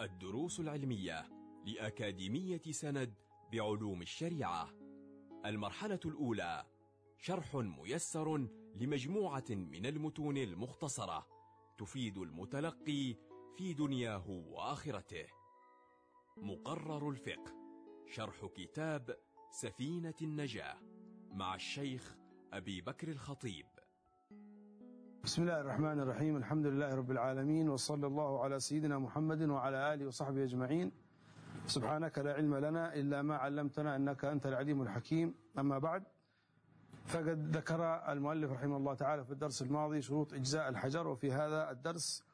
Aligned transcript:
الدروس 0.00 0.60
العلمية 0.60 1.28
لأكاديمية 1.64 2.62
سند 2.70 3.14
بعلوم 3.52 4.02
الشريعة. 4.02 4.70
المرحلة 5.46 6.00
الأولى 6.04 6.66
شرح 7.18 7.54
ميسر 7.54 8.48
لمجموعة 8.74 9.44
من 9.50 9.86
المتون 9.86 10.36
المختصرة 10.36 11.26
تفيد 11.78 12.18
المتلقي 12.18 13.16
في 13.56 13.74
دنياه 13.74 14.30
وآخرته. 14.30 15.26
مقرر 16.36 17.10
الفقه 17.10 17.54
شرح 18.06 18.46
كتاب 18.46 19.16
سفينة 19.50 20.14
النجاة 20.22 20.78
مع 21.30 21.54
الشيخ 21.54 22.16
أبي 22.52 22.80
بكر 22.80 23.08
الخطيب. 23.08 23.66
بسم 25.24 25.42
الله 25.42 25.60
الرحمن 25.60 26.00
الرحيم 26.00 26.36
الحمد 26.36 26.66
لله 26.66 26.94
رب 26.94 27.10
العالمين 27.10 27.68
وصلى 27.68 28.06
الله 28.06 28.42
على 28.44 28.60
سيدنا 28.60 28.98
محمد 28.98 29.42
وعلى 29.42 29.94
آله 29.94 30.06
وصحبه 30.06 30.44
أجمعين 30.44 30.92
سبحانك 31.66 32.18
لا 32.18 32.32
علم 32.34 32.54
لنا 32.56 32.94
إلا 32.94 33.22
ما 33.22 33.36
علمتنا 33.36 33.96
أنك 33.96 34.24
أنت 34.24 34.46
العليم 34.46 34.82
الحكيم 34.82 35.34
أما 35.58 35.78
بعد 35.78 36.02
فقد 37.04 37.56
ذكر 37.56 37.82
المؤلف 38.12 38.52
رحمه 38.52 38.76
الله 38.76 38.94
تعالى 38.94 39.24
في 39.24 39.30
الدرس 39.30 39.62
الماضي 39.62 40.02
شروط 40.02 40.32
إجزاء 40.34 40.68
الحجر 40.68 41.08
وفي 41.08 41.32
هذا 41.32 41.70
الدرس 41.70 42.24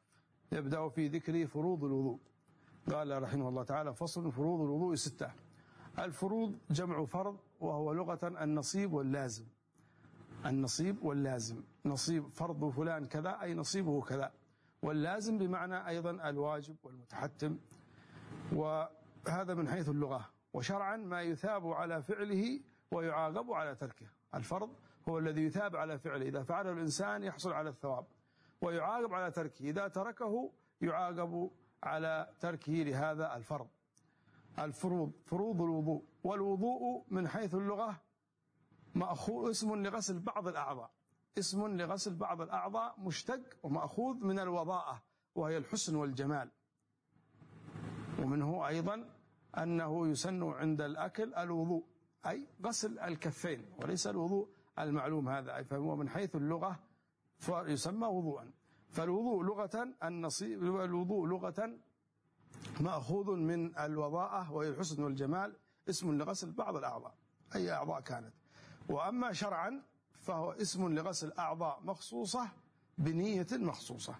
يبدأ 0.52 0.88
في 0.88 1.08
ذكر 1.08 1.46
فروض 1.46 1.84
الوضوء 1.84 2.18
قال 2.90 3.22
رحمه 3.22 3.48
الله 3.48 3.62
تعالى 3.64 3.94
فصل 3.94 4.32
فروض 4.32 4.60
الوضوء 4.60 4.94
ستة 4.94 5.30
الفروض 5.98 6.58
جمع 6.70 7.04
فرض 7.04 7.36
وهو 7.60 7.92
لغة 7.92 8.20
النصيب 8.42 8.92
واللازم 8.92 9.44
النصيب 10.46 11.04
واللازم. 11.04 11.62
نصيب 11.84 12.28
فرض 12.28 12.68
فلان 12.68 13.04
كذا 13.04 13.42
أي 13.42 13.54
نصيبه 13.54 14.00
كذا. 14.02 14.32
واللازم 14.82 15.38
بمعنى 15.38 15.88
أيضا 15.88 16.10
الواجب 16.10 16.76
والمتحتم. 16.82 17.58
وهذا 18.52 19.54
من 19.54 19.68
حيث 19.68 19.88
اللغة. 19.88 20.30
وشرعا 20.52 20.96
ما 20.96 21.22
يثاب 21.22 21.66
على 21.66 22.02
فعله 22.02 22.60
ويعاقب 22.90 23.52
على 23.52 23.74
تركه. 23.74 24.06
الفرض 24.34 24.70
هو 25.08 25.18
الذي 25.18 25.42
يثاب 25.42 25.76
على 25.76 25.98
فعله. 25.98 26.28
إذا 26.28 26.42
فعله 26.42 26.72
الإنسان 26.72 27.22
يحصل 27.22 27.52
على 27.52 27.70
الثواب. 27.70 28.06
ويعاقب 28.60 29.14
على 29.14 29.30
تركه. 29.30 29.62
إذا 29.62 29.88
تركه 29.88 30.52
يعاقب 30.80 31.50
على 31.82 32.28
تركه 32.40 32.72
لهذا 32.72 33.36
الفرض. 33.36 33.68
الفروض 34.58 35.12
فروض 35.26 35.62
الوضوء. 35.62 36.04
والوضوء 36.24 37.04
من 37.08 37.28
حيث 37.28 37.54
اللغة 37.54 38.00
مأخوذ 38.94 39.50
اسم 39.50 39.74
لغسل 39.74 40.18
بعض 40.18 40.48
الأعضاء. 40.48 40.90
اسم 41.38 41.66
لغسل 41.66 42.14
بعض 42.14 42.40
الأعضاء 42.40 43.00
مشتق 43.00 43.40
ومأخوذ 43.62 44.16
من 44.16 44.38
الوضاءة 44.38 45.02
وهي 45.34 45.56
الحسن 45.56 45.96
والجمال. 45.96 46.50
ومنه 48.18 48.68
أيضا 48.68 49.10
أنه 49.58 50.08
يسن 50.08 50.42
عند 50.42 50.80
الأكل 50.80 51.34
الوضوء 51.34 51.84
أي 52.26 52.46
غسل 52.66 52.98
الكفين 52.98 53.66
وليس 53.82 54.06
الوضوء 54.06 54.48
المعلوم 54.78 55.28
هذا 55.28 55.62
فهو 55.62 55.96
من 55.96 56.08
حيث 56.08 56.36
اللغة 56.36 56.78
يسمى 57.48 58.06
وضوءا. 58.06 58.50
فالوضوء 58.90 59.42
لغة 59.42 59.94
النصيب 60.04 60.62
الوضوء 60.62 61.26
لغة 61.26 61.78
مأخوذ 62.80 63.30
من 63.30 63.78
الوضاءة 63.78 64.52
وهي 64.52 64.68
الحسن 64.68 65.02
والجمال 65.02 65.56
اسم 65.88 66.18
لغسل 66.18 66.52
بعض 66.52 66.76
الأعضاء 66.76 67.14
أي 67.54 67.72
أعضاء 67.72 68.00
كانت. 68.00 68.32
وأما 68.88 69.32
شرعا 69.32 69.82
فهو 70.22 70.52
اسم 70.52 70.94
لغسل 70.94 71.32
أعضاء 71.38 71.80
مخصوصة 71.84 72.48
بنية 72.98 73.46
مخصوصة. 73.52 74.14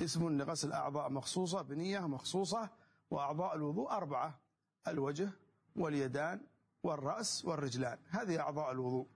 اسم 0.00 0.28
لغسل 0.28 0.72
أعضاء 0.72 1.10
مخصوصة 1.10 1.62
بنية 1.62 2.06
مخصوصة 2.06 2.68
وأعضاء 3.10 3.56
الوضوء 3.56 3.90
أربعة 3.90 4.40
الوجه 4.88 5.30
واليدان 5.76 6.40
والرأس 6.82 7.44
والرجلان. 7.44 7.98
هذه 8.10 8.40
أعضاء 8.40 8.72
الوضوء. 8.72 9.06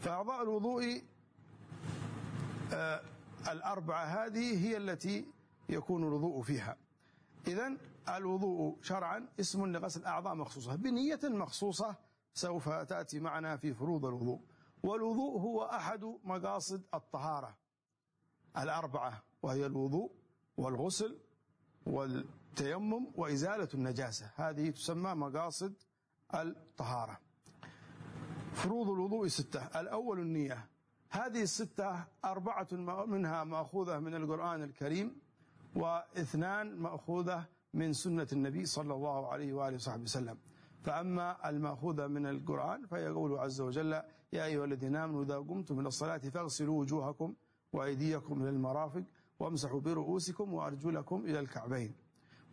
فأعضاء 0.00 0.42
الوضوء 0.42 1.02
آه 2.72 3.00
الأربعة 3.48 4.04
هذه 4.04 4.66
هي 4.66 4.76
التي 4.76 5.26
يكون 5.68 6.02
الوضوء 6.02 6.42
فيها. 6.42 6.76
إذا 7.46 7.76
الوضوء 8.08 8.78
شرعا 8.82 9.28
اسم 9.40 9.66
لغسل 9.66 10.04
أعضاء 10.04 10.34
مخصوصة. 10.34 10.74
بنية 10.76 11.20
مخصوصة 11.24 11.96
سوف 12.34 12.68
تأتي 12.68 13.20
معنا 13.20 13.56
في 13.56 13.74
فروض 13.74 14.06
الوضوء. 14.06 14.40
والوضوء 14.82 15.40
هو 15.40 15.62
أحد 15.62 16.04
مقاصد 16.24 16.82
الطهارة 16.94 17.56
الأربعة 18.58 19.22
وهي 19.42 19.66
الوضوء 19.66 20.10
والغسل 20.56 21.18
والتيمم 21.86 23.06
وإزالة 23.16 23.68
النجاسة. 23.74 24.30
هذه 24.36 24.70
تسمى 24.70 25.14
مقاصد 25.14 25.74
الطهارة. 26.34 27.20
فروض 28.52 28.90
الوضوء 28.90 29.28
ستة. 29.28 29.80
الأول 29.80 30.20
النية. 30.20 30.68
هذه 31.10 31.42
الستة 31.42 32.04
أربعة 32.24 32.68
منها 33.06 33.44
مأخوذة 33.44 33.98
من 33.98 34.14
القرآن 34.14 34.62
الكريم 34.62 35.20
واثنان 35.76 36.76
مأخوذة 36.76 37.44
من 37.74 37.92
سنة 37.92 38.28
النبي 38.32 38.66
صلى 38.66 38.94
الله 38.94 39.28
عليه 39.28 39.52
وآله 39.52 39.76
وصحبه 39.76 40.02
وسلم. 40.02 40.38
فأما 40.84 41.48
المأخوذة 41.48 42.06
من 42.06 42.26
القرآن 42.26 42.86
فهي 42.86 43.08
قوله 43.08 43.40
عز 43.40 43.60
وجل 43.60 43.92
يا 44.32 44.44
أيها 44.44 44.64
الذين 44.64 44.96
آمنوا 44.96 45.22
إذا 45.24 45.36
قمتم 45.36 45.76
من 45.76 45.86
الصلاة 45.86 46.18
فاغسلوا 46.18 46.80
وجوهكم 46.80 47.34
وأيديكم 47.72 48.42
إلى 48.42 48.50
المرافق 48.50 49.04
وامسحوا 49.40 49.80
برؤوسكم 49.80 50.54
وأرجلكم 50.54 51.24
إلى 51.24 51.40
الكعبين. 51.40 51.94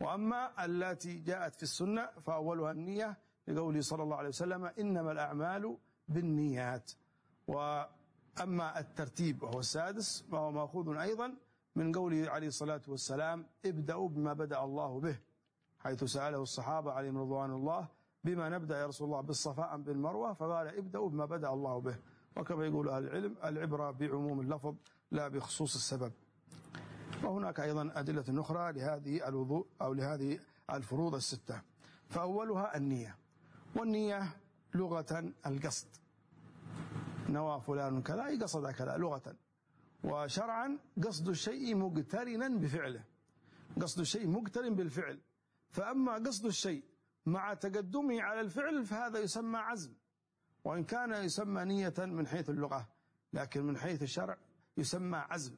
وأما 0.02 0.66
التي 0.66 1.20
جاءت 1.20 1.56
في 1.56 1.64
السنة 1.64 2.10
فأولها 2.26 2.72
النية 2.72 3.18
لقوله 3.48 3.82
صلى 3.82 4.04
الله 4.04 4.16
عليه 4.16 4.30
وسلم 4.30 4.66
إنما 4.66 5.12
الأعمال 5.12 5.78
بالنيات. 6.08 6.92
وأما 7.48 8.80
الترتيب 8.80 9.44
وهو 9.44 9.60
السادس 9.60 10.22
فهو 10.32 10.52
مأخوذ 10.52 10.98
أيضا 10.98 11.36
من 11.76 11.92
قوله 11.92 12.30
عليه 12.30 12.48
الصلاة 12.48 12.82
والسلام 12.88 13.46
ابدأوا 13.66 14.10
بما 14.10 14.34
بدأ 14.34 14.64
الله 14.64 15.00
به 15.00 15.20
حيث 15.80 16.04
سأله 16.04 16.42
الصحابة 16.42 16.92
عليهم 16.92 17.18
رضوان 17.18 17.52
الله 17.52 17.88
بما 18.24 18.50
نبدأ 18.50 18.80
يا 18.80 18.86
رسول 18.88 19.08
الله 19.08 19.22
بالصفاء 19.22 19.76
أم 19.76 19.84
بالمروة 19.84 20.34
فقال 20.34 20.68
ابدأوا 20.68 21.10
بما 21.10 21.26
بدأ 21.26 21.50
الله 21.50 21.80
به. 21.80 21.96
وكما 22.38 22.66
يقول 22.66 22.90
أهل 22.90 23.04
العلم 23.04 23.36
العبرة 23.44 23.92
بعموم 23.92 24.40
اللفظ 24.40 24.76
لا 25.12 25.28
بخصوص 25.28 25.76
السبب. 25.76 26.12
وهناك 27.24 27.60
أيضا 27.60 27.92
أدلة 27.96 28.42
أخرى 28.42 28.72
لهذه 28.72 29.28
الوضوء 29.28 29.68
أو 29.82 29.94
لهذه 29.94 30.40
الفروض 30.74 31.16
الستة. 31.16 31.62
فأولها 32.10 32.78
النية. 32.78 33.18
والنية 33.76 34.30
لغة 34.76 35.34
القصد. 35.46 35.88
نوى 37.30 37.62
فلان 37.62 38.02
كذا 38.02 38.26
أي 38.26 38.38
قصد 38.38 38.72
كذا 38.72 38.98
لغة. 38.98 39.36
وشرعا 40.04 40.80
قصد 41.04 41.30
الشيء 41.30 41.76
مقترنا 41.76 42.48
بفعله. 42.48 43.04
قصد 43.82 44.00
الشيء 44.00 44.28
مقترن 44.28 44.76
بالفعل. 44.76 45.20
فأما 45.70 46.14
قصد 46.14 46.46
الشيء 46.46 46.84
مع 47.26 47.54
تقدمه 47.54 48.22
على 48.22 48.42
الفعل 48.42 48.86
فهذا 48.86 49.20
يسمى 49.20 49.58
عزم. 49.58 49.94
وإن 50.64 50.84
كان 50.84 51.12
يسمى 51.12 51.66
نية 51.66 51.94
من 51.98 52.28
حيث 52.28 52.50
اللغة 52.50 52.88
لكن 53.34 53.64
من 53.64 53.78
حيث 53.78 54.04
الشرع 54.04 54.38
يسمى 54.78 55.18
عزم. 55.18 55.56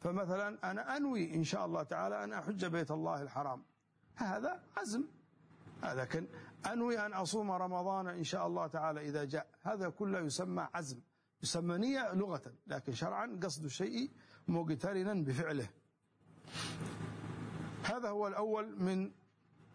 فمثلا 0.00 0.70
أنا 0.70 0.96
أنوي 0.96 1.34
إن 1.34 1.44
شاء 1.44 1.66
الله 1.66 1.82
تعالى 1.82 2.24
أن 2.24 2.32
أحج 2.32 2.64
بيت 2.64 2.90
الله 2.90 3.22
الحرام. 3.22 3.64
هذا 4.14 4.62
عزم. 4.76 5.04
لكن 5.82 6.28
أنوي 6.72 7.06
أن 7.06 7.12
أصوم 7.12 7.50
رمضان 7.50 8.06
إن 8.06 8.24
شاء 8.24 8.46
الله 8.46 8.66
تعالى 8.66 9.08
إذا 9.08 9.24
جاء. 9.24 9.46
هذا 9.62 9.88
كله 9.88 10.20
يسمى 10.20 10.68
عزم. 10.74 11.00
يسمى 11.42 11.78
نية 11.78 12.14
لغة 12.14 12.52
لكن 12.66 12.92
شرعا 12.92 13.40
قصد 13.42 13.64
الشيء 13.64 14.10
مقترنا 14.48 15.14
بفعله. 15.14 15.68
هذا 17.84 18.08
هو 18.08 18.26
الأول 18.26 18.82
من 18.82 19.12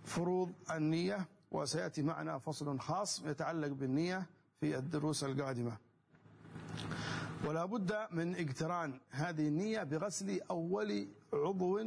فروض 0.04 0.54
النية 0.72 1.28
وسيأتي 1.52 2.02
معنا 2.02 2.38
فصل 2.38 2.80
خاص 2.80 3.22
يتعلق 3.26 3.68
بالنية 3.68 4.26
في 4.60 4.78
الدروس 4.78 5.24
القادمة. 5.24 5.78
ولا 7.48 7.66
بد 7.66 8.08
من 8.12 8.36
اقتران 8.36 9.00
هذه 9.10 9.48
النية 9.48 9.84
بغسل 9.84 10.42
أول 10.50 11.08
عضو 11.34 11.80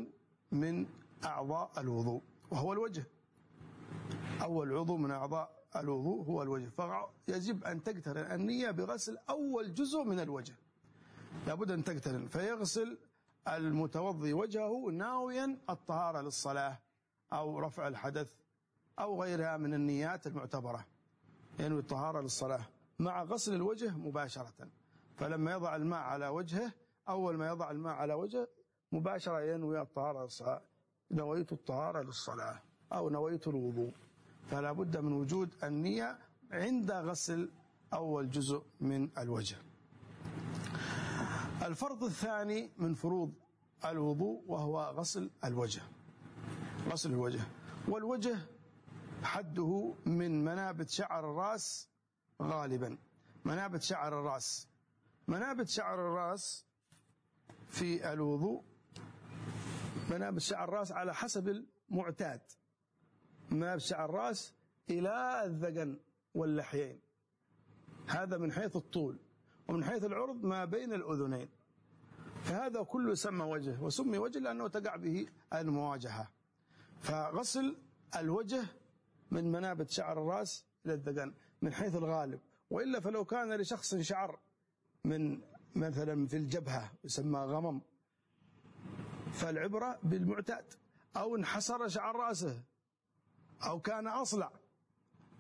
من 0.53 0.87
أعضاء 1.25 1.71
الوضوء 1.79 2.23
وهو 2.51 2.73
الوجه. 2.73 3.05
أول 4.43 4.77
عضو 4.77 4.97
من 4.97 5.11
أعضاء 5.11 5.65
الوضوء 5.77 6.25
هو 6.25 6.43
الوجه. 6.43 6.71
فيجب 7.27 7.65
أن 7.65 7.83
تقترن 7.83 8.33
النية 8.33 8.71
بغسل 8.71 9.19
أول 9.31 9.75
جزء 9.75 10.05
من 10.05 10.21
الوجه. 10.21 10.55
لابد 11.47 11.71
أن 11.71 11.85
تقترن. 11.85 12.29
فيغسل 12.29 12.99
المتوضي 13.49 14.33
وجهه 14.33 14.91
ناويا 14.93 15.59
الطهارة 15.71 16.21
للصلاة. 16.21 16.79
أو 17.33 17.59
رفع 17.59 17.89
الحدث 17.89 18.35
أو 18.99 19.23
غيرها 19.23 19.57
من 19.57 19.75
النيات 19.75 20.27
المعتبرة. 20.27 20.87
ينوي 21.59 21.81
الطهارة 21.81 22.21
للصلاة. 22.21 22.67
مع 22.99 23.23
غسل 23.23 23.55
الوجه 23.55 23.91
مباشرة. 23.91 24.69
فلما 25.17 25.53
يضع 25.53 25.77
الماء 25.77 26.01
على 26.01 26.29
وجهه 26.29 26.73
أول 27.09 27.37
ما 27.37 27.49
يضع 27.49 27.71
الماء 27.71 27.95
على 27.95 28.15
وجهه 28.15 28.49
مباشرة 28.93 29.41
ينوي 29.41 29.81
الطهارة 29.81 30.23
للصلاة. 30.23 30.63
نويت 31.11 31.53
الطهارة 31.53 32.03
للصلاة 32.03 32.63
أو 32.93 33.09
نويت 33.11 33.49
الوضوء. 33.49 33.93
فلا 34.51 34.73
بد 34.73 34.97
من 34.97 35.13
وجود 35.13 35.55
النية 35.65 36.19
عند 36.51 36.91
غسل 36.91 37.51
أول 37.93 38.31
جزء 38.31 38.63
من 38.81 39.09
الوجه. 39.19 39.57
الفرض 41.63 42.05
الثاني 42.05 42.71
من 42.79 42.95
فروض 42.95 43.33
الوضوء 43.85 44.43
وهو 44.47 44.81
غسل 44.81 45.31
الوجه. 45.45 45.83
غسل 46.95 47.11
الوجه. 47.11 47.41
والوجه 47.89 48.39
حده 49.23 49.95
من 50.07 50.45
منابت 50.45 50.91
شعر 50.91 51.31
الرأس 51.31 51.89
غالبا. 52.43 52.99
منابت 53.45 53.83
شعر 53.83 54.21
الرأس. 54.21 54.69
منابت 55.29 55.69
شعر 55.69 55.95
الرأس 55.95 56.67
في 57.69 58.13
الوضوء 58.13 58.65
منابت 60.11 60.41
شعر 60.41 60.69
الرأس 60.69 60.93
على 60.93 61.15
حسب 61.15 61.65
المعتاد. 61.91 62.41
منابت 63.51 63.81
شعر 63.81 64.11
الرأس 64.11 64.55
إلى 64.91 65.45
الذقن 65.45 66.01
واللحيين. 66.35 67.01
هذا 68.07 68.39
من 68.39 68.53
حيث 68.53 68.77
الطول 68.77 69.19
ومن 69.69 69.85
حيث 69.85 70.05
العرض 70.05 70.45
ما 70.45 70.65
بين 70.65 70.93
الأذنين. 70.93 71.49
فهذا 72.45 72.83
كله 72.83 73.13
يسمى 73.13 73.45
وجه 73.45 73.83
وسمي 73.83 74.19
وجه 74.19 74.39
لأنه 74.39 74.69
تقع 74.69 74.97
به 74.97 75.27
المواجهة. 75.53 76.44
فغسل 77.05 77.77
الوجه 78.17 78.63
من 79.31 79.53
منابت 79.53 79.91
شعر 79.91 80.23
الرأس 80.23 80.65
إلى 80.87 80.95
الذقن 80.95 81.35
من 81.63 81.73
حيث 81.73 81.95
الغالب 81.97 82.41
وإلا 82.71 83.01
فلو 83.01 83.25
كان 83.25 83.55
لشخص 83.55 83.95
شعر 83.95 84.39
من 85.05 85.41
مثلا 85.75 86.27
في 86.27 86.37
الجبهة 86.37 86.93
يسمى 87.05 87.39
غمم 87.39 87.81
فالعبرة 89.33 89.99
بالمعتاد 90.03 90.65
أو 91.17 91.37
انحسر 91.37 91.89
شعر 91.89 92.17
رأسه 92.17 92.63
أو 93.67 93.81
كان 93.81 94.07
أصلع 94.07 94.53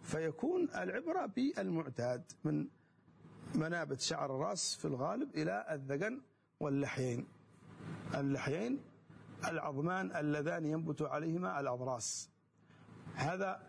فيكون 0.03 0.69
العبرة 0.71 1.27
بالمعتاد 1.27 2.33
من 2.45 2.69
منابت 3.55 4.01
شعر 4.01 4.37
الرأس 4.37 4.75
في 4.77 4.85
الغالب 4.85 5.35
إلى 5.35 5.67
الذقن 5.71 6.23
واللحيين. 6.61 7.27
اللحيين 8.15 8.81
العظمان 9.49 10.17
اللذان 10.17 10.67
ينبت 10.67 11.03
عليهما 11.03 11.61
الأضراس. 11.61 12.31
هذا 13.15 13.63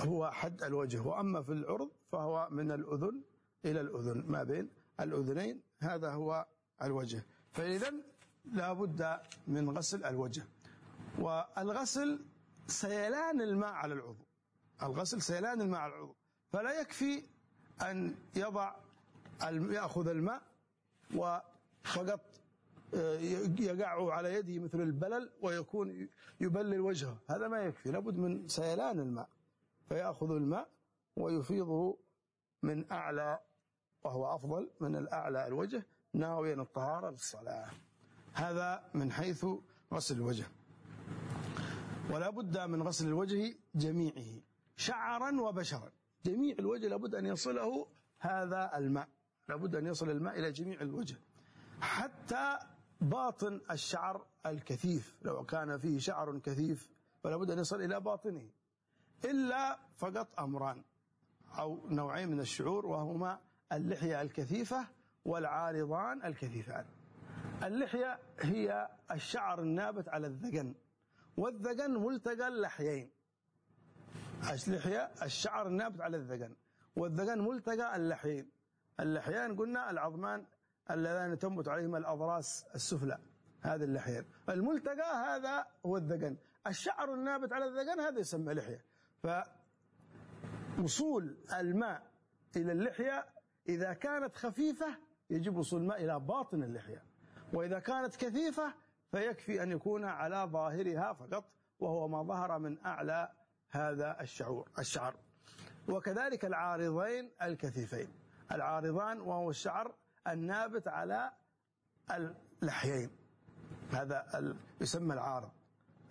هو 0.00 0.30
حد 0.30 0.62
الوجه. 0.62 1.00
وأما 1.00 1.42
في 1.42 1.52
العرض 1.52 1.90
فهو 2.12 2.48
من 2.50 2.70
الأذن 2.72 3.22
إلى 3.64 3.80
الأذن 3.80 4.24
ما 4.26 4.42
بين 4.42 4.70
الأذنين 5.00 5.60
هذا 5.80 6.10
هو 6.12 6.46
الوجه. 6.82 7.22
فإذا 7.52 7.92
لا 8.44 8.72
بد 8.72 9.20
من 9.46 9.70
غسل 9.78 10.04
الوجه. 10.04 10.42
والغسل 11.18 12.24
سيلان 12.66 13.40
الماء 13.40 13.72
على 13.72 13.94
العضو. 13.94 14.24
الغسل 14.82 15.22
سيلان 15.22 15.60
الماء 15.60 15.80
على 15.80 15.94
العضو. 15.94 16.14
فلا 16.52 16.80
يكفي 16.80 17.22
أن 17.82 18.14
يضع 18.36 18.74
يأخذ 19.50 20.08
الماء 20.08 20.42
وفقط 21.14 22.20
يقع 23.58 24.14
على 24.14 24.34
يده 24.34 24.64
مثل 24.64 24.80
البلل 24.80 25.30
ويكون 25.42 26.08
يبلل 26.40 26.80
وجهه. 26.80 27.18
هذا 27.30 27.48
ما 27.48 27.58
يكفي 27.60 27.90
لابد 27.90 28.18
من 28.18 28.48
سيلان 28.48 28.98
الماء 29.00 29.28
فيأخذ 29.88 30.30
الماء 30.30 30.68
ويفيضه 31.16 31.98
من 32.62 32.92
أعلى 32.92 33.40
وهو 34.04 34.34
أفضل 34.34 34.70
من 34.80 34.96
الأعلى 34.96 35.46
الوجه 35.46 35.86
ناويا 36.12 36.54
الطهارة 36.54 37.10
للصلاة. 37.10 37.70
هذا 38.32 38.84
من 38.94 39.12
حيث 39.12 39.46
غسل 39.92 40.16
الوجه. 40.16 40.44
ولا 42.10 42.30
بد 42.30 42.58
من 42.58 42.82
غسل 42.82 43.06
الوجه 43.06 43.54
جميعه 43.74 44.40
شعرا 44.76 45.40
وبشرا. 45.40 45.92
جميع 46.24 46.56
الوجه 46.58 46.88
لابد 46.88 47.14
أن 47.14 47.26
يصله 47.26 47.86
هذا 48.18 48.78
الماء. 48.78 49.08
لابد 49.48 49.76
أن 49.76 49.86
يصل 49.86 50.10
الماء 50.10 50.38
إلى 50.38 50.52
جميع 50.52 50.80
الوجه. 50.80 51.16
حتى 51.80 52.58
باطن 53.02 53.60
الشعر 53.70 54.26
الكثيف. 54.46 55.16
لو 55.22 55.44
كان 55.44 55.78
فيه 55.78 55.98
شعر 55.98 56.38
كثيف 56.38 56.90
فلا 57.22 57.36
بد 57.36 57.50
أن 57.50 57.58
يصل 57.58 57.80
إلى 57.82 58.00
باطنه. 58.00 58.50
إلا 59.24 59.78
فقط 59.96 60.40
أمران 60.40 60.82
أو 61.58 61.88
نوعين 61.88 62.28
من 62.28 62.40
الشعور 62.40 62.86
وهما 62.86 63.40
اللحية 63.72 64.22
الكثيفة 64.22 64.88
والعارضان 65.24 66.24
الكثيفان. 66.24 66.86
اللحية 67.62 68.18
هي 68.40 68.88
الشعر 69.10 69.60
النابت 69.60 70.08
على 70.08 70.26
الذقن 70.26 70.74
والذقن 71.36 71.90
ملتقى 71.90 72.48
اللحيين. 72.48 73.10
اللحية 74.68 75.10
الشعر 75.22 75.66
النابت 75.66 76.00
على 76.00 76.16
الذقن 76.16 76.54
والذقن 76.96 77.40
ملتقى 77.40 77.96
اللحيين. 77.96 78.50
اللحيان 79.00 79.56
قلنا 79.56 79.90
العظمان 79.90 80.46
اللذان 80.90 81.38
تنبت 81.38 81.68
عليهما 81.68 81.98
الأضراس 81.98 82.66
السفلى 82.74 83.18
هذه 83.60 83.84
اللحيين 83.84 84.24
الملتقى 84.48 85.36
هذا 85.36 85.66
هو 85.86 85.96
الذقن. 85.96 86.36
الشعر 86.66 87.14
النابت 87.14 87.52
على 87.52 87.64
الذقن 87.64 88.00
هذا 88.00 88.20
يسمى 88.20 88.54
لحية. 88.54 88.84
فوصول 90.76 91.36
الماء 91.52 92.02
إلى 92.56 92.72
اللحية 92.72 93.26
إذا 93.68 93.92
كانت 93.92 94.36
خفيفة 94.36 94.98
يجب 95.30 95.56
وصول 95.56 95.80
الماء 95.80 96.04
إلى 96.04 96.20
باطن 96.20 96.62
اللحية. 96.62 97.02
وإذا 97.52 97.78
كانت 97.78 98.16
كثيفة 98.16 98.74
فيكفي 99.10 99.62
أن 99.62 99.70
يكون 99.70 100.04
على 100.04 100.48
ظاهرها 100.52 101.12
فقط 101.12 101.44
وهو 101.78 102.08
ما 102.08 102.22
ظهر 102.22 102.58
من 102.58 102.86
أعلى 102.86 103.32
هذا 103.70 104.20
الشعور 104.20 104.68
الشعر. 104.78 105.14
وكذلك 105.88 106.44
العارضين 106.44 107.30
الكثيفين. 107.42 108.08
العارضان 108.52 109.20
وهو 109.20 109.50
الشعر 109.50 109.94
النابت 110.28 110.88
على 110.88 111.32
اللحيين. 112.10 113.10
هذا 113.90 114.54
يسمى 114.80 115.14
العارض. 115.14 115.50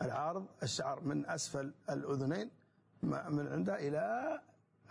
العارض 0.02 0.48
الشعر 0.63 1.02
من 1.04 1.30
أسفل 1.30 1.74
الأذنين 1.90 2.50
من 3.04 3.48
عندها 3.52 3.75
إلى 3.75 4.42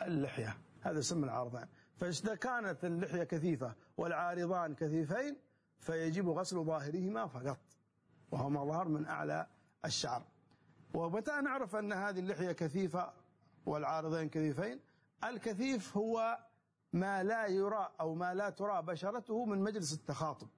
اللحية. 0.02 0.56
هذا 0.80 0.98
يسمى 0.98 1.24
العارضان. 1.24 1.68
فإذا 1.96 2.34
كانت 2.34 2.84
اللحية 2.84 3.24
كثيفة 3.24 3.74
والعارضان 3.96 4.74
كثيفين 4.74 5.36
فيجب 5.78 6.28
غسل 6.28 6.64
ظاهرهما 6.64 7.26
فقط. 7.26 7.58
وهو 8.30 8.48
ما 8.50 8.64
ظهر 8.64 8.88
من 8.88 9.06
أعلى 9.06 9.46
الشعر. 9.84 10.22
ومتى 10.94 11.40
نعرف 11.40 11.76
أن 11.76 11.92
هذه 11.92 12.18
اللحية 12.18 12.52
كثيفة 12.52 13.12
والعارضين 13.66 14.28
كثيفين؟ 14.28 14.80
الكثيف 15.24 15.96
هو 15.96 16.38
ما 16.92 17.22
لا 17.22 17.46
يرى 17.46 17.88
أو 18.00 18.14
ما 18.14 18.34
لا 18.34 18.50
ترى 18.50 18.82
بشرته 18.82 19.44
من 19.44 19.58
مجلس 19.58 19.92
التخاطب. 19.92 20.48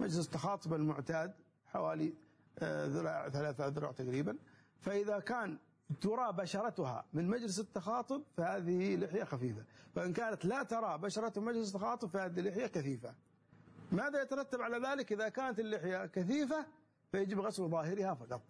مجلس 0.00 0.26
التخاطب 0.26 0.74
المعتاد 0.74 1.34
حوالي 1.66 2.14
آه، 2.58 2.86
ذراع 2.86 3.28
ثلاثة 3.28 3.68
ذراع 3.68 3.92
تقريبا. 3.92 4.38
فإذا 4.80 5.18
كان 5.18 5.58
ترى 6.00 6.32
بشرتها 6.32 7.04
من 7.12 7.28
مجلس 7.28 7.60
التخاطب 7.60 8.22
فهذه 8.36 8.96
لحية 8.96 9.24
خفيفة. 9.24 9.64
فإن 9.94 10.12
كانت 10.12 10.44
لا 10.44 10.62
ترى 10.62 10.98
بشرة 10.98 11.40
مجلس 11.40 11.68
التخاطب 11.68 12.08
فهذه 12.08 12.40
لحية 12.40 12.66
كثيفة. 12.66 13.14
ماذا 13.92 14.22
يترتب 14.22 14.60
على 14.60 14.88
ذلك؟ 14.88 15.12
إذا 15.12 15.28
كانت 15.28 15.60
اللحية 15.60 16.06
كثيفة 16.06 16.66
فيجب 17.12 17.40
غسل 17.40 17.68
ظاهرها 17.68 18.14
فقط. 18.14 18.42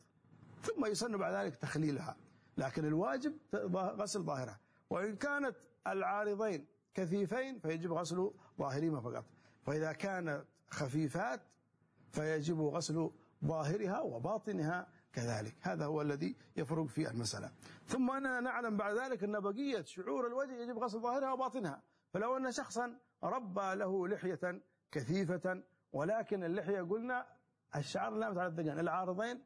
ثم 0.62 0.86
يسن 0.86 1.16
بعد 1.16 1.34
ذلك 1.34 1.56
تخليلها. 1.56 2.16
لكن 2.58 2.84
الواجب 2.84 3.32
غسل 3.74 4.22
ظاهرها. 4.22 4.60
وإن 4.90 5.16
كانت 5.16 5.56
العارضين 5.86 6.66
كثيفين 6.96 7.58
فيجب 7.58 7.92
غسل 7.92 8.30
ظاهرهما 8.58 9.00
فقط. 9.00 9.24
فإذا 9.62 9.92
كانت 9.92 10.44
خفيفات 10.70 11.40
فيجب 12.10 12.60
غسل 12.60 13.10
ظاهرها 13.44 14.00
وباطنها 14.00 14.88
كذلك. 15.12 15.56
هذا 15.60 15.84
هو 15.86 16.02
الذي 16.02 16.36
يفرق 16.56 16.86
في 16.86 17.10
المسألة. 17.10 17.50
ثم 17.86 18.10
أننا 18.10 18.40
نعلم 18.40 18.76
بعد 18.76 18.96
ذلك 18.96 19.24
أن 19.24 19.40
بقية 19.40 19.82
شعور 19.82 20.26
الوجه 20.26 20.52
يجب 20.52 20.78
غسل 20.78 21.00
ظاهرها 21.00 21.32
وباطنها. 21.32 21.82
فلو 22.12 22.36
أن 22.36 22.52
شخصا 22.52 22.98
ربى 23.22 23.74
له 23.74 24.08
لحية 24.08 24.62
كثيفة 24.90 25.62
ولكن 25.92 26.44
اللحية 26.44 26.80
قلنا 26.82 27.26
الشعر 27.76 28.14
لامت 28.14 28.38
على 28.38 28.48
الذقن 28.48 28.78
العارضين 28.78 29.42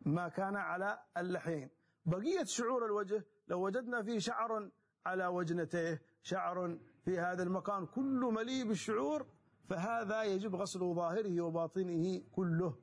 ما 0.00 0.28
كان 0.28 0.56
على 0.56 0.98
اللحيين. 1.16 1.70
بقية 2.06 2.44
شعور 2.44 2.86
الوجه 2.86 3.24
لو 3.48 3.64
وجدنا 3.66 4.02
فيه 4.02 4.18
شعر 4.18 4.70
على 5.06 5.26
وجنتيه 5.26 6.02
شعر 6.22 6.78
في 7.04 7.18
هذا 7.18 7.42
المكان 7.42 7.86
كله 7.86 8.30
مليء 8.30 8.68
بالشعور 8.68 9.26
فهذا 9.68 10.22
يجب 10.22 10.56
غسل 10.56 10.80
ظاهره 10.94 11.40
وباطنه 11.40 12.22
كله 12.32 12.74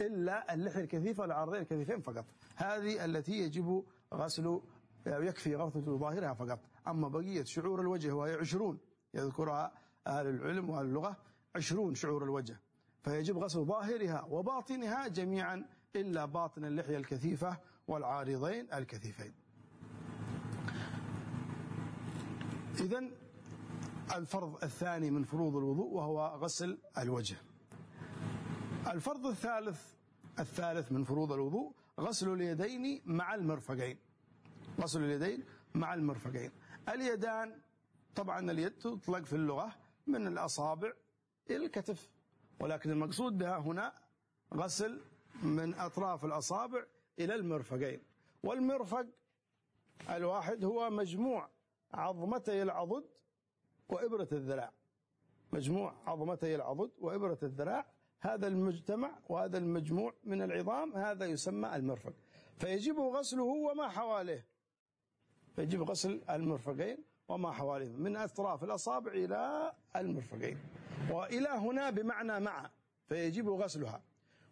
إلا 0.00 0.54
اللحية 0.54 0.80
الكثيفة 0.80 1.22
والعرضين 1.22 1.60
الكثيفين 1.60 2.00
فقط. 2.00 2.24
هذه 2.56 3.04
التي 3.04 3.32
يجب 3.32 3.84
غسل 4.14 4.60
يكفي 5.06 5.56
غسل 5.56 5.98
ظاهرها 5.98 6.34
فقط. 6.34 6.58
أما 6.88 7.08
بقية 7.08 7.44
شعور 7.44 7.80
الوجه 7.80 8.12
وهي 8.12 8.34
عشرون 8.34 8.78
يذكرها 9.14 9.72
أهل 10.06 10.26
العلم 10.26 10.70
وأهل 10.70 10.84
اللغة 10.84 11.16
عشرون 11.56 11.94
شعور 11.94 12.24
الوجه. 12.24 12.60
فيجب 13.02 13.38
غسل 13.38 13.64
ظاهرها 13.64 14.22
وباطنها 14.30 15.08
جميعا 15.08 15.64
إلا 15.96 16.24
باطن 16.24 16.64
اللحية 16.64 16.96
الكثيفة 16.96 17.58
والعارضين 17.88 18.72
الكثيفين. 18.72 19.32
إذا 22.80 23.10
الفرض 24.14 24.64
الثاني 24.64 25.10
من 25.10 25.24
فروض 25.24 25.56
الوضوء 25.56 25.92
وهو 25.94 26.26
غسل 26.26 26.78
الوجه. 26.98 27.36
الفرض 28.86 29.26
الثالث 29.26 29.94
الثالث 30.38 30.92
من 30.92 31.04
فروض 31.04 31.32
الوضوء 31.32 31.72
غسل 32.00 32.32
اليدين 32.32 33.02
مع 33.04 33.34
المرفقين. 33.34 33.98
غسل 34.80 35.04
اليدين 35.04 35.44
مع 35.74 35.94
المرفقين. 35.94 36.50
اليدان 36.88 37.60
طبعا 38.14 38.50
اليد 38.50 38.70
تطلق 38.70 39.24
في 39.24 39.32
اللغة 39.32 39.72
من 40.06 40.26
الأصابع 40.26 40.92
إلى 41.50 41.66
الكتف. 41.66 42.10
ولكن 42.60 42.90
المقصود 42.90 43.38
بها 43.38 43.58
هنا 43.58 43.92
غسل 44.54 45.00
من 45.42 45.74
أطراف 45.74 46.24
الأصابع 46.24 46.84
إلى 47.18 47.34
المرفقين. 47.34 48.02
والمرفق 48.42 49.06
الواحد 50.10 50.64
هو 50.64 50.90
مجموع 50.90 51.48
عظمتي 51.94 52.62
العضد 52.62 53.04
وإبرة 53.88 54.28
الذراع. 54.32 54.72
مجموع 55.52 55.94
عظمتي 56.06 56.54
العضد 56.54 56.90
وإبرة 56.98 57.38
الذراع. 57.42 57.86
هذا 58.20 58.46
المجتمع 58.48 59.18
وهذا 59.28 59.58
المجموع 59.58 60.14
من 60.24 60.42
العظام 60.42 60.96
هذا 60.96 61.26
يسمى 61.26 61.76
المرفق. 61.76 62.12
فيجب 62.58 62.98
غسله 62.98 63.42
وما 63.42 63.88
حواليه 63.88 64.46
فيجب 65.56 65.82
غسل 65.82 66.22
المرفقين 66.30 66.98
وما 67.28 67.52
حواليه 67.52 67.96
من 67.96 68.16
أطراف 68.16 68.64
الأصابع 68.64 69.12
إلى 69.12 69.72
المرفقين. 69.96 70.58
وإلى 71.10 71.48
هنا 71.48 71.90
بمعنى 71.90 72.40
مع. 72.40 72.70
فيجب 73.08 73.48
غسلها. 73.48 74.02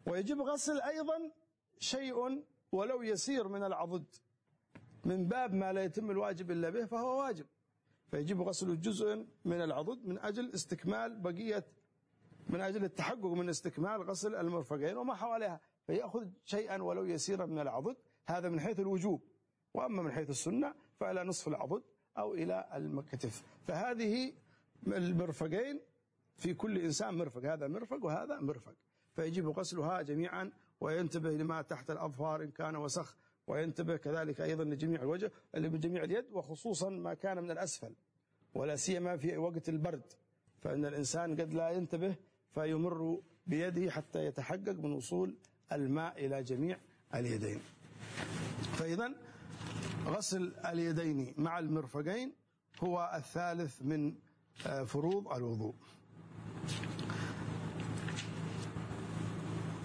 ويجب 0.07 0.41
غسل 0.41 0.81
أيضا 0.81 1.31
شيء 1.79 2.45
ولو 2.73 3.03
يسير 3.03 3.49
من 3.49 3.63
العضد. 3.65 4.05
من 5.05 5.29
باب 5.29 5.55
ما 5.55 5.73
لا 5.73 5.85
يتم 5.85 6.11
الواجب 6.11 6.51
إلا 6.51 6.71
به 6.71 6.85
فهو 6.85 7.21
واجب. 7.21 7.47
فيجب 8.15 8.43
غسل 8.43 8.81
جزء 8.81 9.27
من 9.45 9.61
العضد 9.61 10.07
من 10.07 10.19
أجل 10.19 10.51
استكمال 10.55 11.21
بقية 11.21 11.65
من 12.49 12.61
أجل 12.61 12.85
التحقق 12.85 13.27
من 13.27 13.49
استكمال 13.49 14.03
غسل 14.03 14.35
المرفقين 14.35 14.97
وما 14.97 15.15
حواليها 15.15 15.61
فيأخذ 15.87 16.27
شيئا 16.45 16.83
ولو 16.83 17.05
يسيرا 17.05 17.47
من 17.47 17.59
العضد 17.59 17.97
هذا 18.27 18.49
من 18.49 18.61
حيث 18.61 18.81
الوجوب. 18.81 19.23
وأما 19.75 20.03
من 20.03 20.13
حيث 20.13 20.31
السنة 20.31 20.75
فإلى 21.01 21.25
نصف 21.25 21.49
العضد 21.49 21.83
أو 22.19 22.35
إلى 22.35 22.69
الكتف 22.75 23.43
فهذه 23.67 24.33
المرفقين 24.87 25.81
في 26.37 26.55
كل 26.55 26.79
إنسان 26.79 27.15
مرفق 27.15 27.45
هذا 27.45 27.69
مرفق 27.69 28.05
وهذا 28.05 28.41
مرفق. 28.41 28.75
فيجب 29.15 29.49
غسلها 29.49 30.03
جميعا 30.03 30.53
وينتبه 30.81 31.31
لما 31.31 31.63
تحت 31.63 31.91
الأظفار 31.91 32.43
إن 32.43 32.51
كان 32.51 32.77
وسخ 32.77 33.17
وينتبه 33.47 33.97
كذلك 33.97 34.41
أيضا 34.41 34.65
لجميع 34.65 35.03
الوجه 35.03 35.33
لجميع 35.55 36.05
اليد 36.05 36.33
وخصوصا 36.33 36.91
ما 36.91 37.15
كان 37.15 37.43
من 37.43 37.51
الأسفل. 37.51 37.95
ولا 38.55 38.77
سيما 38.77 39.17
في 39.17 39.37
وقت 39.37 39.69
البرد. 39.69 40.13
فإن 40.63 40.85
الإنسان 40.85 41.41
قد 41.41 41.55
لا 41.55 41.71
ينتبه 41.71 42.15
فيمر 42.55 43.21
بيده 43.47 43.91
حتى 43.91 44.25
يتحقق 44.27 44.73
من 44.83 44.93
وصول 44.93 45.37
الماء 45.73 46.27
إلى 46.27 46.43
جميع 46.43 46.79
اليدين. 47.15 47.61
فإذا 48.73 49.15
غسل 50.07 50.55
اليدين 50.67 51.35
مع 51.37 51.59
المرفقين 51.59 52.33
هو 52.81 53.13
الثالث 53.17 53.83
من 53.83 54.15
آه، 54.67 54.85
فروض 54.85 55.29
الوضوء. 55.33 55.75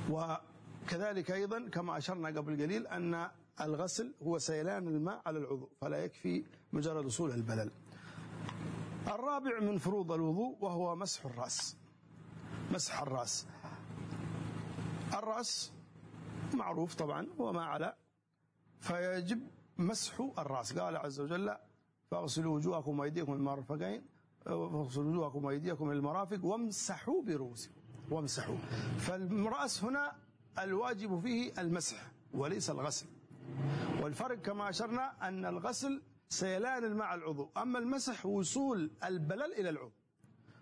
وكذلك 0.09 1.31
أيضا 1.31 1.69
كما 1.69 1.97
أشرنا 1.97 2.27
قبل 2.29 2.61
قليل 2.63 2.87
أن 2.87 3.29
الغسل 3.61 4.13
هو 4.23 4.37
سيلان 4.37 4.87
الماء 4.87 5.21
على 5.25 5.39
العضو 5.39 5.69
فلا 5.81 5.97
يكفي 5.97 6.43
مجرد 6.73 7.05
وصول 7.05 7.31
البلل 7.31 7.71
الرابع 9.09 9.59
من 9.59 9.77
فروض 9.77 10.11
الوضوء 10.11 10.57
وهو 10.61 10.95
مسح 10.95 11.25
الرأس. 11.25 11.77
مسح 12.71 13.01
الرأس. 13.01 13.47
الرأس 15.13 15.71
معروف 16.53 16.95
طبعا 16.95 17.27
وما 17.37 17.63
على 17.65 17.95
فيجب 18.79 19.47
مسح 19.77 20.19
الرأس. 20.37 20.79
قال 20.79 20.97
عز 20.97 21.19
وجل 21.19 21.57
فاغسلوا 22.11 22.55
وجوهكم 22.55 22.99
وأيديكم 22.99 23.33
المرفقين 23.33 24.05
فاغسلوا 24.45 25.09
وجوهكم 25.09 25.45
وأيديكم 25.45 25.91
المرافق 25.91 26.45
وامسحوا 26.45 27.23
برؤوسكم. 27.23 27.73
وامسحوا. 28.11 28.57
فالرأس 28.97 29.83
هنا 29.83 30.15
الواجب 30.59 31.19
فيه 31.19 31.61
المسح 31.61 32.11
وليس 32.33 32.69
الغسل. 32.69 33.05
والفرق 34.01 34.37
كما 34.37 34.69
أشرنا 34.69 35.27
أن 35.27 35.45
الغسل 35.45 36.01
سيلان 36.29 36.83
الماء 36.83 37.15
العضو. 37.15 37.51
أما 37.57 37.79
المسح 37.79 38.25
وصول 38.25 38.91
البلل 39.03 39.53
إلى 39.53 39.69
العضو. 39.69 39.93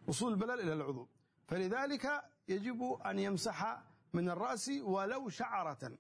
وصول 0.07 0.33
البلل 0.33 0.59
إلى 0.59 0.74
العضو. 0.74 1.07
فلذلك 1.47 2.21
يجب 2.47 2.83
أن 3.05 3.19
يمسح 3.19 3.83
من 4.13 4.29
الرأس 4.29 4.69
ولو 4.83 5.29
شعرة. 5.29 5.97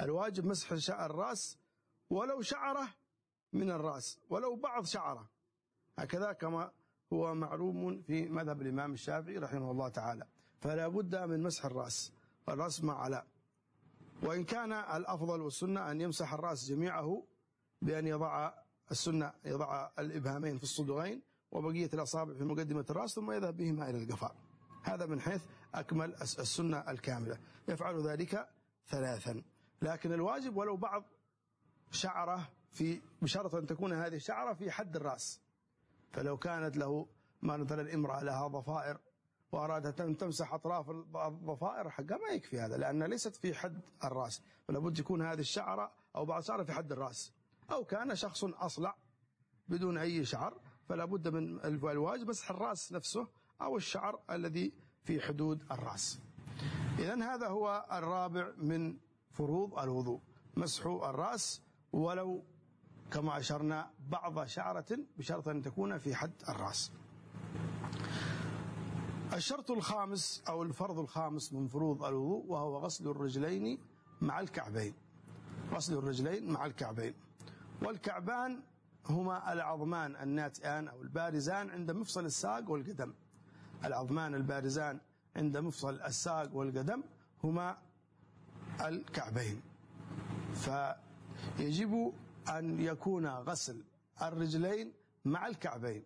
الواجب 0.00 0.44
مسح 0.44 0.92
الرأس 1.00 1.58
ولو 2.10 2.42
شعرة 2.42 2.88
من 3.52 3.70
الرأس. 3.70 4.20
ولو 4.30 4.56
بعض 4.56 4.84
شعرة. 4.84 5.30
هكذا 5.98 6.32
كما 6.32 6.72
هو 7.12 7.34
معلوم 7.34 8.02
في 8.02 8.28
مذهب 8.28 8.62
الإمام 8.62 8.92
الشافعي 8.92 9.38
رحمه 9.38 9.70
الله 9.70 9.88
تعالى. 9.88 10.26
فلا 10.60 10.88
بد 10.88 11.16
من 11.16 11.42
مسح 11.42 11.64
الرأس. 11.64 12.12
الرأس 12.48 12.84
مع 12.84 12.98
على 12.98 13.24
وإن 14.22 14.44
كان 14.44 14.72
الأفضل 14.72 15.40
والسنة 15.40 15.90
أن 15.90 16.00
يمسح 16.00 16.32
الرأس 16.32 16.68
جميعه 16.68 17.26
بأن 17.82 18.06
يضع 18.06 18.61
السنة 18.90 19.32
يضع 19.44 19.90
الإبهامين 19.98 20.56
في 20.56 20.62
الصدغين 20.62 21.22
وبقية 21.52 21.90
الأصابع 21.94 22.34
في 22.34 22.44
مقدمة 22.44 22.86
الرأس 22.90 23.14
ثم 23.14 23.30
يذهب 23.30 23.56
بهما 23.56 23.90
إلى 23.90 24.02
القفاء 24.02 24.36
هذا 24.82 25.06
من 25.06 25.20
حيث 25.20 25.42
أكمل 25.74 26.14
السنة 26.14 26.90
الكاملة. 26.90 27.38
يفعل 27.68 28.08
ذلك 28.08 28.48
ثلاثا. 28.88 29.42
لكن 29.82 30.12
الواجب 30.12 30.56
ولو 30.56 30.76
بعض 30.76 31.04
شعرة 31.90 32.48
في 32.72 33.00
بشرط 33.22 33.54
أن 33.54 33.66
تكون 33.66 33.92
هذه 33.92 34.14
الشعرة 34.14 34.54
في 34.54 34.70
حد 34.70 34.96
الرأس. 34.96 35.40
فلو 36.12 36.36
كانت 36.36 36.76
له 36.76 37.06
ما 37.42 37.56
مثلا 37.56 37.94
امرأة 37.94 38.22
لها 38.22 38.48
ضفائر 38.48 38.98
وأرادت 39.52 40.00
أن 40.00 40.16
تمسح 40.16 40.54
أطراف 40.54 40.90
الضفائر 40.90 41.90
حقها 41.90 42.18
ما 42.18 42.28
يكفي 42.28 42.60
هذا 42.60 42.76
لأنها 42.76 43.08
ليست 43.08 43.36
في 43.36 43.54
حد 43.54 43.80
الرأس. 44.04 44.42
فلا 44.68 44.78
بد 44.78 44.98
يكون 44.98 45.22
هذه 45.22 45.40
الشعرة 45.40 45.92
أو 46.16 46.24
بعض 46.24 46.38
الشعرة 46.38 46.64
في 46.64 46.72
حد 46.72 46.92
الرأس. 46.92 47.32
أو 47.70 47.84
كان 47.84 48.14
شخص 48.14 48.44
أصلع 48.44 48.96
بدون 49.68 49.98
أي 49.98 50.24
شعر 50.24 50.60
فلا 50.88 51.04
بد 51.04 51.28
من 51.28 51.64
الواجب 51.64 52.28
مسح 52.28 52.50
الرأس 52.50 52.92
نفسه 52.92 53.28
أو 53.60 53.76
الشعر 53.76 54.20
الذي 54.30 54.72
في 55.04 55.20
حدود 55.20 55.62
الرأس. 55.70 56.20
إذا 56.98 57.34
هذا 57.34 57.48
هو 57.48 57.86
الرابع 57.92 58.52
من 58.56 58.96
فروض 59.30 59.78
الوضوء. 59.78 60.20
مسح 60.56 60.86
الرأس 60.86 61.62
ولو 61.92 62.44
كما 63.10 63.38
أشرنا 63.38 63.90
بعض 64.08 64.44
شعرة 64.44 64.98
بشرط 65.18 65.48
أن 65.48 65.62
تكون 65.62 65.98
في 65.98 66.14
حد 66.14 66.32
الرأس. 66.48 66.92
الشرط 69.32 69.70
الخامس 69.70 70.42
أو 70.48 70.62
الفرض 70.62 70.98
الخامس 70.98 71.52
من 71.52 71.68
فروض 71.68 72.04
الوضوء 72.04 72.46
وهو 72.46 72.78
غسل 72.78 73.08
الرجلين 73.08 73.78
مع 74.20 74.40
الكعبين. 74.40 74.94
غسل 75.70 75.98
الرجلين 75.98 76.52
مع 76.52 76.66
الكعبين. 76.66 77.14
والكعبان 77.86 78.60
هما 79.06 79.52
العظمان 79.52 80.16
الناتئان 80.16 80.88
أو 80.88 81.02
البارزان 81.02 81.70
عند 81.70 81.90
مفصل 81.90 82.24
الساق 82.24 82.70
والقدم. 82.70 83.14
العظمان 83.84 84.34
البارزان 84.34 85.00
عند 85.36 85.56
مفصل 85.56 86.00
الساق 86.00 86.54
والقدم 86.54 87.02
هما 87.44 87.78
الكعبين. 88.80 89.62
فيجب 90.54 92.12
أن 92.48 92.80
يكون 92.80 93.26
غسل 93.26 93.84
الرجلين 94.22 94.92
مع 95.24 95.46
الكعبين. 95.46 96.02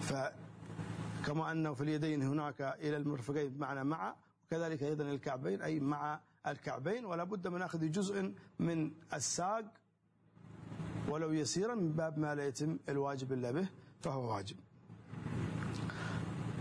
فكما 0.00 1.52
أنه 1.52 1.74
في 1.74 1.80
اليدين 1.80 2.22
هناك 2.22 2.60
إلى 2.60 2.96
المرفقين 2.96 3.48
بمعنى 3.48 3.84
مع 3.84 4.14
وكذلك 4.46 4.82
أيضا 4.82 5.04
الكعبين 5.04 5.62
أي 5.62 5.80
مع 5.80 6.20
الكعبين 6.46 7.04
ولا 7.04 7.24
بد 7.24 7.48
من 7.48 7.62
أخذ 7.62 7.90
جزء 7.90 8.34
من 8.58 8.92
الساق 9.14 9.64
ولو 11.10 11.32
يسيرا 11.32 11.74
من 11.74 11.92
باب 11.92 12.18
ما 12.18 12.34
لا 12.34 12.46
يتم 12.46 12.78
الواجب 12.88 13.32
إلا 13.32 13.50
به 13.50 13.68
فهو 14.00 14.34
واجب. 14.34 14.56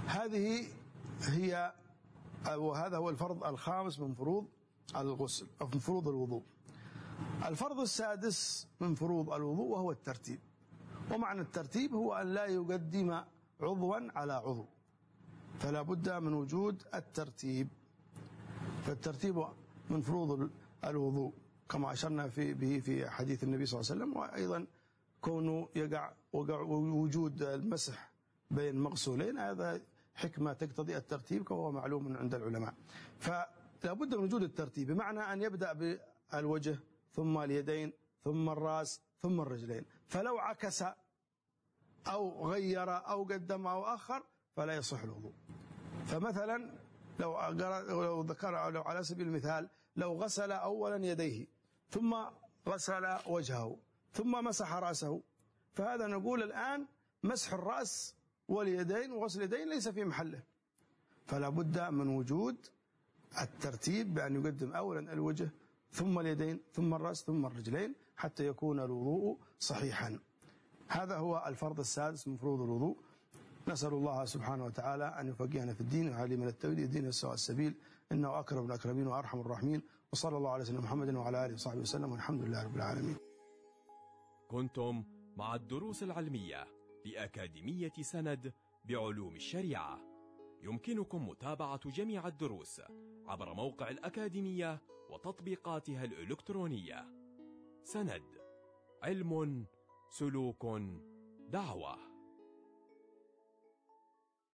هذه 0.06 0.68
هي 1.22 1.74
وهذا 2.56 2.98
هو 2.98 3.10
الفرض 3.10 3.44
الخامس 3.44 4.00
من 4.00 4.13
فروض 4.13 4.46
الغسل 4.96 5.48
أو 5.62 5.68
من 5.74 5.79
فروض 5.79 6.08
الوضوء. 6.08 6.44
الفرض 7.46 7.79
السادس 7.79 8.68
من 8.79 8.96
فروض 8.96 9.34
الوضوء 9.34 9.68
وهو 9.68 9.91
الترتيب. 9.91 10.39
ومعنى 11.12 11.41
الترتيب 11.41 11.94
هو 11.94 12.13
أن 12.13 12.34
لا 12.34 12.46
يقدم 12.46 13.24
عضوا 13.62 14.18
على 14.18 14.34
عضو. 14.34 14.65
فلا 15.60 15.82
بد 15.82 16.10
من 16.10 16.34
وجود 16.34 16.84
الترتيب. 16.96 17.68
فالترتيب 18.86 19.46
من 19.89 20.01
فروض 20.01 20.50
الوضوء. 20.86 21.34
كما 21.69 21.93
أشرنا 21.93 22.29
في 22.29 22.53
به 22.53 22.79
في 22.79 23.09
حديث 23.09 23.43
النبي 23.43 23.65
صلى 23.65 23.79
الله 23.79 23.91
عليه 23.91 24.01
وسلم 24.03 24.17
وأيضا 24.17 24.67
كونه 25.21 25.69
يقع 25.75 26.11
وقع 26.33 26.59
وجود 26.61 27.41
المسح 27.43 28.11
بين 28.51 28.75
مغسولين 28.75 29.38
هذا 29.38 29.81
حكمة 30.15 30.53
تقتضي 30.53 30.97
الترتيب 30.97 31.51
وهو 31.51 31.71
معلوم 31.71 32.17
عند 32.17 32.35
العلماء. 32.35 32.73
فلا 33.19 33.93
بد 33.93 34.15
من 34.15 34.23
وجود 34.23 34.43
الترتيب 34.43 34.91
بمعنى 34.91 35.19
أن 35.19 35.41
يبدأ 35.41 35.73
بالوجه 35.73 36.79
ثم 37.13 37.38
اليدين 37.38 37.93
ثم 38.23 38.49
الرأس 38.49 39.01
ثم 39.21 39.41
الرجلين. 39.41 39.85
فلو 40.07 40.38
عكس 40.38 40.83
أو 42.07 42.49
غير 42.51 42.89
أو 43.09 43.23
قدم 43.23 43.67
أو 43.67 43.83
أخر 43.83 44.23
فلا 44.55 44.75
يصح 44.75 45.03
الوضوء. 45.03 45.33
فمثلا 46.05 46.71
لو 47.19 47.49
لو 47.89 48.21
ذكر 48.21 48.69
لو 48.69 48.81
على 48.81 49.03
سبيل 49.03 49.27
المثال 49.27 49.69
لو 49.95 50.13
غسل 50.13 50.51
أولا 50.51 51.05
يديه 51.05 51.59
ثم 51.89 52.15
غسل 52.67 53.17
وجهه 53.27 53.77
ثم 54.13 54.43
مسح 54.46 54.74
رأسه. 54.74 55.22
فهذا 55.74 56.08
نقول 56.08 56.43
الآن 56.43 56.86
مسح 57.24 57.53
الرأس 57.53 58.15
واليدين 58.48 59.12
وغسل 59.12 59.39
اليدين 59.39 59.69
ليس 59.69 59.88
في 59.88 60.05
محله. 60.05 60.43
فلا 61.25 61.50
بد 61.50 61.79
من 61.79 62.08
وجود 62.08 62.55
الترتيب 63.41 64.13
بأن 64.13 64.36
يقدم 64.36 64.74
أولا 64.74 65.13
الوجه 65.13 65.50
ثم 65.91 66.19
اليدين 66.19 66.60
ثم 66.74 66.93
الرأس 66.93 67.24
ثم 67.24 67.46
الرجلين 67.46 67.96
حتى 68.17 68.48
يكون 68.48 68.79
الوضوء 68.79 69.38
صحيحا. 69.60 70.19
هذا 70.88 71.17
هو 71.17 71.43
الفرض 71.48 71.79
السادس 71.79 72.27
من 72.27 72.38
فروض 72.38 72.62
الوضوء. 72.62 72.98
نسأل 73.67 73.93
الله 73.93 74.25
سبحانه 74.25 74.65
وتعالى 74.65 75.05
أن 75.19 75.27
يفقهنا 75.27 75.74
في 75.74 75.81
الدين 75.81 76.08
ويعلمنا 76.08 76.50
التوحيد 76.50 76.79
الدين 76.79 77.05
السواء 77.05 77.34
السبيل. 77.34 77.74
إنه 78.12 78.39
أكرم 78.39 78.65
الأكرمين 78.65 79.08
وأرحم 79.08 79.39
الراحمين. 79.39 79.81
وصلى 80.13 80.38
الله 80.38 80.51
على 80.51 80.66
سيدنا 80.66 80.82
محمد 80.82 81.16
وعلى 81.16 81.46
آله 81.46 81.54
وصحبه 81.54 81.82
وسلم 81.82 82.12
والحمد 82.12 82.42
لله 82.42 82.63
رب 82.63 82.75
العالمين. 82.75 83.18
كنتم 84.48 85.04
مع 85.38 85.56
الدروس 85.56 86.04
العلمية 86.04 86.68
لأكاديمية 87.06 87.94
سند 88.01 88.54
بعلوم 88.86 89.36
الشريعة. 89.36 90.00
يمكنكم 90.63 91.30
متابعة 91.30 91.89
جميع 91.89 92.28
الدروس 92.28 92.82
عبر 93.28 93.54
موقع 93.54 93.89
الأكاديمية 93.89 94.82
وتطبيقاتها 95.10 96.04
الإلكترونية. 96.04 97.06
سند 97.84 98.24
علم 99.04 99.66
سلوك 100.10 100.66
دعوة. 101.50 102.09